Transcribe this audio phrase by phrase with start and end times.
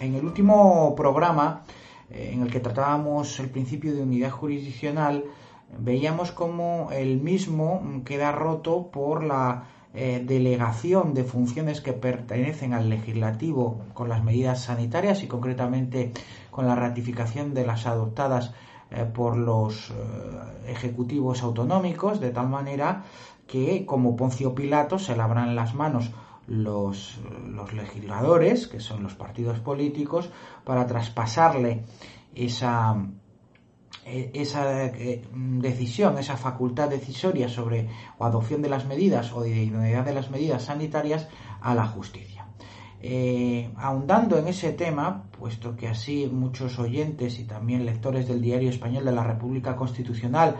[0.00, 1.62] En el último programa
[2.10, 5.24] en el que tratábamos el principio de unidad jurisdiccional,
[5.78, 12.90] veíamos cómo el mismo queda roto por la eh, delegación de funciones que pertenecen al
[12.90, 16.12] legislativo con las medidas sanitarias y concretamente
[16.50, 18.52] con la ratificación de las adoptadas
[18.90, 19.92] eh, por los
[20.66, 23.04] ejecutivos autonómicos, de tal manera
[23.46, 26.10] que como Poncio Pilato se labran las manos
[26.46, 30.30] los, los, legisladores, que son los partidos políticos,
[30.64, 31.84] para traspasarle
[32.34, 32.96] esa,
[34.04, 37.88] e, esa eh, decisión, esa facultad decisoria sobre
[38.18, 41.28] o adopción de las medidas o de idoneidad de las medidas sanitarias
[41.60, 42.46] a la justicia.
[43.02, 48.70] Eh, ahondando en ese tema, puesto que así muchos oyentes y también lectores del Diario
[48.70, 50.56] Español de la República Constitucional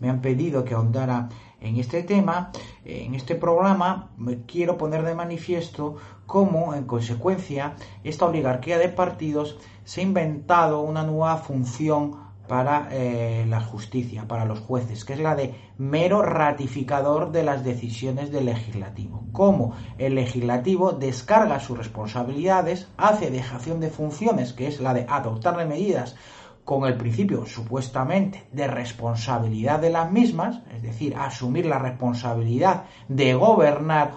[0.00, 1.28] me han pedido que ahondara
[1.60, 2.52] en este tema,
[2.84, 4.10] en este programa,
[4.46, 11.02] quiero poner de manifiesto cómo, en consecuencia, esta oligarquía de partidos se ha inventado una
[11.04, 17.32] nueva función para eh, la justicia, para los jueces, que es la de mero ratificador
[17.32, 19.24] de las decisiones del legislativo.
[19.32, 25.66] Cómo el legislativo descarga sus responsabilidades, hace dejación de funciones, que es la de adoptarle
[25.66, 26.16] medidas
[26.66, 33.34] con el principio supuestamente de responsabilidad de las mismas, es decir, asumir la responsabilidad de
[33.34, 34.10] gobernar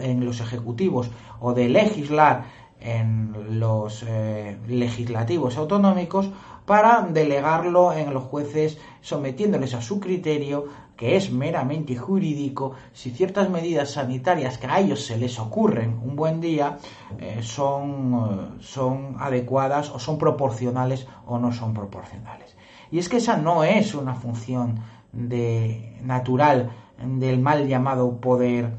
[0.00, 2.44] en los ejecutivos o de legislar
[2.80, 6.30] en los eh, legislativos autonómicos
[6.64, 10.66] para delegarlo en los jueces sometiéndoles a su criterio
[10.96, 16.16] que es meramente jurídico, si ciertas medidas sanitarias que a ellos se les ocurren un
[16.16, 16.78] buen día
[17.18, 22.56] eh, son, eh, son adecuadas o son proporcionales o no son proporcionales.
[22.90, 24.80] Y es que esa no es una función
[25.12, 28.74] de, natural del mal llamado poder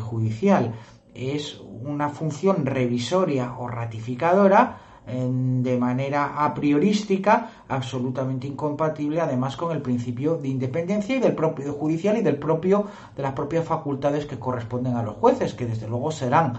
[0.00, 0.72] judicial,
[1.14, 9.82] es una función revisoria o ratificadora de manera a priorística, absolutamente incompatible además con el
[9.82, 14.38] principio de independencia y del propio judicial y del propio de las propias facultades que
[14.38, 16.54] corresponden a los jueces, que desde luego serán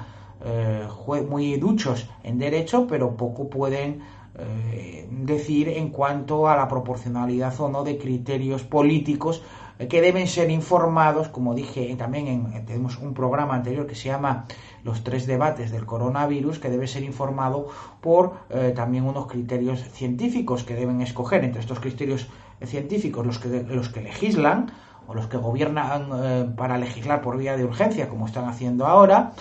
[0.46, 0.88] eh,
[1.28, 4.02] muy duchos en derecho, pero poco pueden
[4.38, 9.42] eh, decir en cuanto a la proporcionalidad o no de criterios políticos
[9.78, 14.46] que deben ser informados, como dije también en, tenemos un programa anterior que se llama
[14.84, 17.68] Los tres debates del coronavirus, que debe ser informado
[18.00, 21.44] por eh, también unos criterios científicos que deben escoger.
[21.44, 22.28] Entre estos criterios
[22.64, 24.72] científicos los que, los que legislan
[25.08, 29.34] o los que gobiernan eh, para legislar por vía de urgencia, como están haciendo ahora,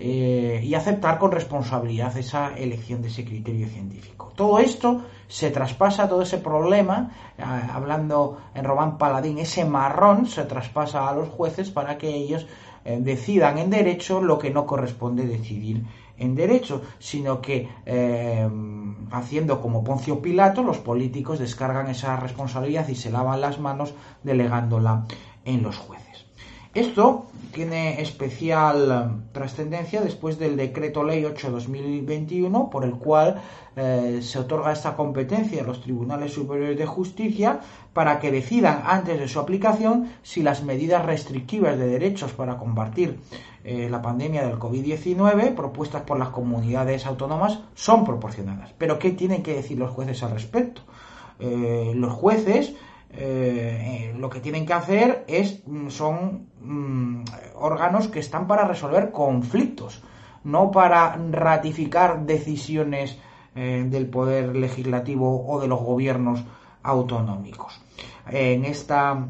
[0.00, 4.32] eh, y aceptar con responsabilidad esa elección de ese criterio científico.
[4.36, 10.44] Todo esto se traspasa, todo ese problema, eh, hablando en Román Paladín, ese marrón se
[10.44, 12.46] traspasa a los jueces para que ellos
[12.84, 15.84] eh, decidan en derecho lo que no corresponde decidir
[16.16, 17.68] en derecho, sino que
[19.12, 23.94] haciendo como Poncio Pilato, los políticos descargan esa responsabilidad y se lavan las manos
[24.24, 25.06] delegándola
[25.44, 26.27] en los jueces.
[26.78, 33.42] Esto tiene especial eh, trascendencia después del decreto ley 8-2021 por el cual
[33.74, 37.58] eh, se otorga esta competencia a los tribunales superiores de justicia
[37.92, 43.18] para que decidan antes de su aplicación si las medidas restrictivas de derechos para combatir
[43.64, 48.72] eh, la pandemia del COVID-19 propuestas por las comunidades autónomas son proporcionadas.
[48.78, 50.82] Pero ¿qué tienen que decir los jueces al respecto?
[51.40, 52.74] los jueces
[53.10, 57.24] eh, lo que tienen que hacer es mm, son mm,
[57.54, 60.02] órganos que están para resolver conflictos,
[60.44, 63.18] no para ratificar decisiones
[63.54, 66.44] eh, del poder legislativo o de los gobiernos
[66.82, 67.80] autonómicos.
[68.30, 69.26] En esta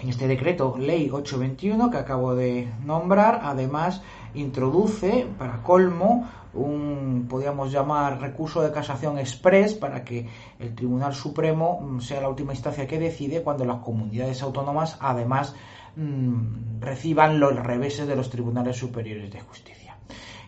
[0.00, 4.02] en este decreto ley 821 que acabo de nombrar, además
[4.34, 10.26] introduce, para colmo, un, podríamos llamar, recurso de casación express para que
[10.58, 15.54] el Tribunal Supremo mm, sea la última instancia que decide cuando las comunidades autónomas además
[15.96, 19.81] mm, reciban los reveses de los tribunales superiores de justicia.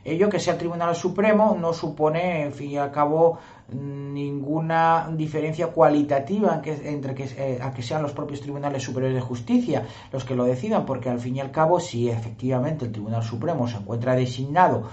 [0.04, 3.38] Ello que sea el Tribunal Supremo no supone, en fin y al cabo,
[3.72, 9.86] ninguna diferencia cualitativa entre que, eh, a que sean los propios tribunales superiores de justicia
[10.12, 13.66] los que lo decidan, porque al fin y al cabo, si efectivamente el Tribunal Supremo
[13.66, 14.84] se encuentra designado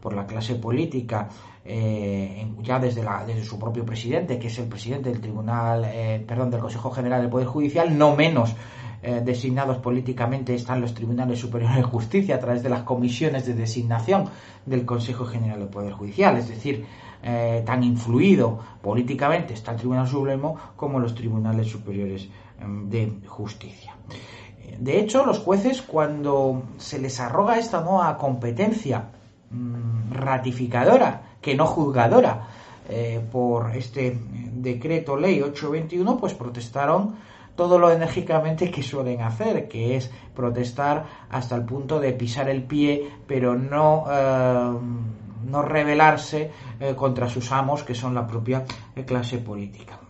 [0.00, 1.28] por la clase política,
[1.64, 6.24] eh, ya desde, la, desde su propio presidente, que es el presidente del Tribunal, eh,
[6.26, 8.54] perdón, del Consejo General del Poder Judicial, no menos
[9.02, 14.26] designados políticamente están los tribunales superiores de justicia a través de las comisiones de designación
[14.66, 16.84] del Consejo General del Poder Judicial, es decir,
[17.22, 23.94] eh, tan influido políticamente está el Tribunal Supremo como los tribunales superiores em, de justicia.
[24.78, 29.10] De hecho, los jueces, cuando se les arroga esta nueva competencia
[29.50, 32.48] mm, ratificadora, que no juzgadora,
[32.88, 34.18] eh, por este
[34.54, 37.16] decreto ley 821, pues protestaron
[37.60, 42.62] todo lo enérgicamente que suelen hacer, que es protestar hasta el punto de pisar el
[42.62, 44.70] pie, pero no eh,
[45.46, 48.64] no rebelarse eh, contra sus amos, que son la propia
[48.96, 50.00] eh, clase política.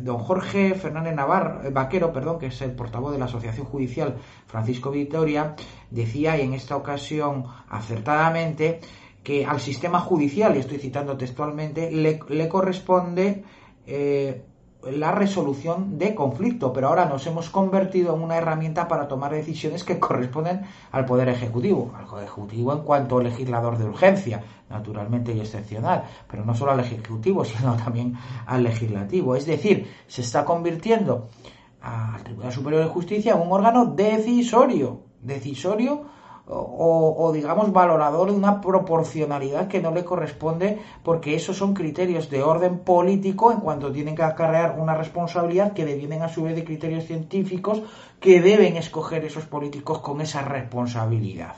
[0.00, 4.92] Don Jorge Fernández Navarro, Vaquero, perdón, que es el portavoz de la Asociación Judicial Francisco
[4.92, 5.56] Vitoria,
[5.90, 8.78] decía, y en esta ocasión acertadamente,
[9.24, 13.42] que al sistema judicial, y estoy citando textualmente, le, corresponde
[14.92, 19.84] la resolución de conflicto, pero ahora nos hemos convertido en una herramienta para tomar decisiones
[19.84, 20.62] que corresponden
[20.92, 26.44] al Poder Ejecutivo, al Poder Ejecutivo en cuanto legislador de urgencia, naturalmente y excepcional, pero
[26.44, 28.16] no solo al Ejecutivo, sino también
[28.46, 29.34] al Legislativo.
[29.36, 31.28] Es decir, se está convirtiendo
[31.80, 36.16] al Tribunal Superior de Justicia en un órgano decisorio, decisorio
[36.48, 42.42] o, digamos valorador de una proporcionalidad que no le corresponde porque esos son criterios de
[42.42, 46.64] orden político en cuanto tienen que acarrear una responsabilidad que devienen a su vez de
[46.64, 47.82] criterios científicos
[48.20, 51.56] que deben escoger esos políticos con esa responsabilidad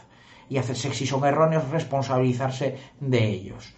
[0.49, 3.75] y hacerse si son erróneos responsabilizarse de ellos.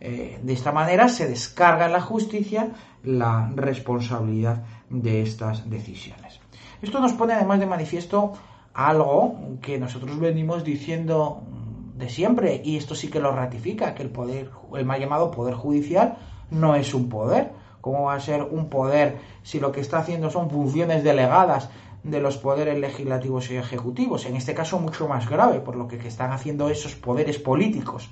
[0.00, 2.70] Eh, de esta manera se descarga en la justicia
[3.04, 6.40] la responsabilidad de estas decisiones.
[6.82, 8.32] Esto nos pone además de manifiesto
[8.78, 11.42] algo que nosotros venimos diciendo
[11.96, 15.54] de siempre y esto sí que lo ratifica, que el poder, el mal llamado poder
[15.54, 16.16] judicial
[16.52, 17.50] no es un poder.
[17.80, 21.70] ¿Cómo va a ser un poder si lo que está haciendo son funciones delegadas
[22.04, 24.26] de los poderes legislativos y ejecutivos?
[24.26, 28.08] En este caso mucho más grave, por lo que están haciendo esos poderes políticos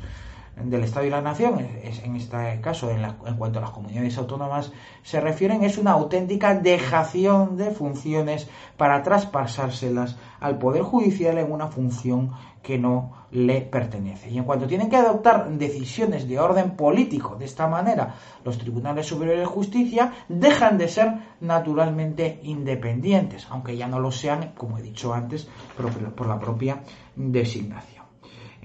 [0.57, 4.73] del Estado y la Nación, en este caso en, en, cuanto a las comunidades autónomas
[5.03, 11.69] se refieren, es una auténtica dejación de funciones para traspasárselas al Poder Judicial en una
[11.69, 12.33] función
[12.63, 14.31] que no le pertenece.
[14.31, 19.07] Y en cuanto tienen que adoptar decisiones de orden político de esta manera, los tribunales
[19.07, 24.83] superiores de justicia dejan de ser naturalmente independientes, aunque ya no lo sean, como he
[24.83, 26.83] dicho antes, por la propia
[27.15, 27.96] designación.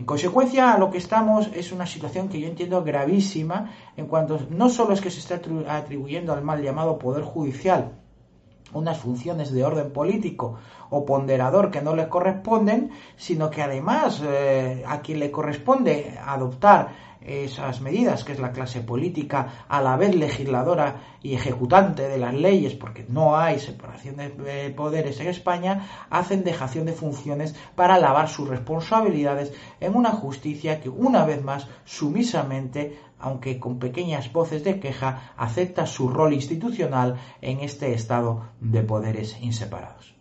[0.02, 4.40] En consecuencia, a lo que estamos es una situación que yo entiendo gravísima en cuanto
[4.50, 8.01] no solo es que se está atribuyendo al mal llamado poder judicial
[8.74, 10.56] unas funciones de orden político
[10.90, 17.12] o ponderador que no le corresponden, sino que además eh, a quien le corresponde adoptar
[17.22, 22.34] esas medidas, que es la clase política, a la vez legisladora y ejecutante de las
[22.34, 28.28] leyes, porque no hay separación de poderes en España, hacen dejación de funciones para lavar
[28.28, 34.80] sus responsabilidades en una justicia que una vez más sumisamente aunque con pequeñas voces de
[34.80, 40.21] queja, acepta su rol institucional en este estado de poderes inseparados.